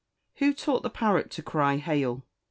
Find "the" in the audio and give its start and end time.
0.81-0.89